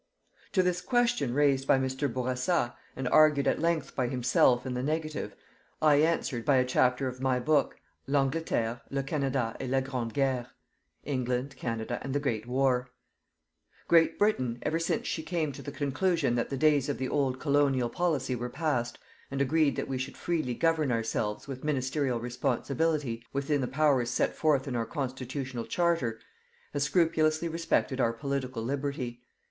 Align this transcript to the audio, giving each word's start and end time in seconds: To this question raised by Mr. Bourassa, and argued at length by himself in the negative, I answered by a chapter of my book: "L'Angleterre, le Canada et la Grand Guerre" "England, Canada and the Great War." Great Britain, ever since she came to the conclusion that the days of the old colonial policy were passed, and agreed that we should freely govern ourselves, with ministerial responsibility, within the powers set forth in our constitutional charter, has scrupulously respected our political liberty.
To 0.53 0.63
this 0.63 0.81
question 0.81 1.31
raised 1.31 1.67
by 1.67 1.77
Mr. 1.77 2.11
Bourassa, 2.11 2.75
and 2.95 3.07
argued 3.09 3.47
at 3.47 3.59
length 3.59 3.95
by 3.95 4.07
himself 4.07 4.65
in 4.65 4.73
the 4.73 4.81
negative, 4.81 5.35
I 5.79 5.97
answered 5.97 6.43
by 6.43 6.55
a 6.55 6.65
chapter 6.65 7.07
of 7.07 7.21
my 7.21 7.39
book: 7.39 7.75
"L'Angleterre, 8.07 8.81
le 8.89 9.03
Canada 9.03 9.55
et 9.59 9.69
la 9.69 9.79
Grand 9.79 10.11
Guerre" 10.11 10.47
"England, 11.03 11.55
Canada 11.55 11.99
and 12.01 12.15
the 12.15 12.19
Great 12.19 12.47
War." 12.47 12.89
Great 13.87 14.17
Britain, 14.17 14.57
ever 14.63 14.79
since 14.79 15.05
she 15.05 15.21
came 15.21 15.51
to 15.51 15.61
the 15.61 15.71
conclusion 15.71 16.33
that 16.33 16.49
the 16.49 16.57
days 16.57 16.89
of 16.89 16.97
the 16.97 17.07
old 17.07 17.39
colonial 17.39 17.87
policy 17.87 18.35
were 18.35 18.49
passed, 18.49 18.97
and 19.29 19.39
agreed 19.39 19.75
that 19.75 19.87
we 19.87 19.99
should 19.99 20.17
freely 20.17 20.55
govern 20.55 20.91
ourselves, 20.91 21.47
with 21.47 21.63
ministerial 21.63 22.19
responsibility, 22.19 23.23
within 23.33 23.61
the 23.61 23.67
powers 23.67 24.09
set 24.09 24.35
forth 24.35 24.67
in 24.67 24.75
our 24.75 24.87
constitutional 24.87 25.65
charter, 25.65 26.19
has 26.73 26.81
scrupulously 26.81 27.47
respected 27.47 28.01
our 28.01 28.13
political 28.13 28.63
liberty. 28.63 29.21